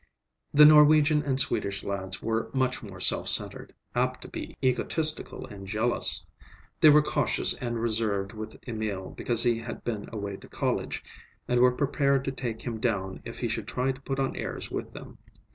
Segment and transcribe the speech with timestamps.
[0.51, 5.67] The Norwegian and Swedish lads were much more self centred, apt to be egotistical and
[5.67, 6.25] jealous.
[6.79, 11.03] They were cautious and reserved with Emil because he had been away to college,
[11.47, 14.71] and were prepared to take him down if he should try to put on airs
[14.71, 15.19] with them.